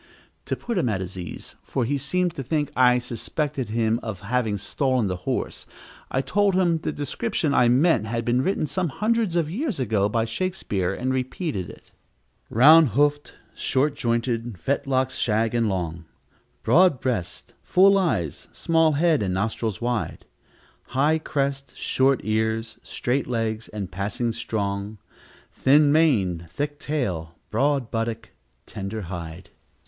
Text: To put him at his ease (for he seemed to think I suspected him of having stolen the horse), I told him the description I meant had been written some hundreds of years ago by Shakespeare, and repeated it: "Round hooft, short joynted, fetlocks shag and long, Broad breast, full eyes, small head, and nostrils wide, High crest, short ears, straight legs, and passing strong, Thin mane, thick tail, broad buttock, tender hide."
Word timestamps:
To 0.45 0.55
put 0.55 0.79
him 0.79 0.89
at 0.89 0.99
his 0.99 1.15
ease 1.15 1.57
(for 1.61 1.85
he 1.85 1.99
seemed 1.99 2.33
to 2.33 2.41
think 2.41 2.71
I 2.75 2.97
suspected 2.97 3.69
him 3.69 3.99
of 4.01 4.21
having 4.21 4.57
stolen 4.57 5.05
the 5.05 5.15
horse), 5.29 5.67
I 6.09 6.21
told 6.21 6.55
him 6.55 6.79
the 6.79 6.91
description 6.91 7.53
I 7.53 7.67
meant 7.67 8.07
had 8.07 8.25
been 8.25 8.41
written 8.41 8.65
some 8.65 8.89
hundreds 8.89 9.35
of 9.35 9.47
years 9.47 9.79
ago 9.79 10.09
by 10.09 10.25
Shakespeare, 10.25 10.91
and 10.91 11.13
repeated 11.13 11.69
it: 11.69 11.91
"Round 12.49 12.93
hooft, 12.93 13.33
short 13.53 13.93
joynted, 13.95 14.57
fetlocks 14.57 15.17
shag 15.19 15.53
and 15.53 15.69
long, 15.69 16.05
Broad 16.63 16.99
breast, 16.99 17.53
full 17.61 17.95
eyes, 17.95 18.47
small 18.51 18.93
head, 18.93 19.21
and 19.21 19.35
nostrils 19.35 19.81
wide, 19.81 20.25
High 20.97 21.19
crest, 21.19 21.77
short 21.77 22.21
ears, 22.23 22.79
straight 22.81 23.27
legs, 23.27 23.67
and 23.67 23.91
passing 23.91 24.31
strong, 24.31 24.97
Thin 25.53 25.91
mane, 25.91 26.47
thick 26.49 26.79
tail, 26.79 27.35
broad 27.51 27.91
buttock, 27.91 28.29
tender 28.65 29.01
hide." 29.03 29.51